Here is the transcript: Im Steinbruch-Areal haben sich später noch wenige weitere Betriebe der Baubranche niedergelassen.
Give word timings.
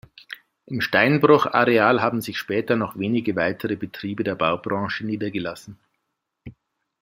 Im 0.65 0.81
Steinbruch-Areal 0.81 2.01
haben 2.01 2.21
sich 2.21 2.39
später 2.39 2.75
noch 2.75 2.97
wenige 2.97 3.35
weitere 3.35 3.75
Betriebe 3.75 4.23
der 4.23 4.33
Baubranche 4.33 5.05
niedergelassen. 5.05 5.77